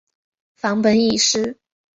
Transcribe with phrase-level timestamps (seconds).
[0.55, 1.59] 梵本已失。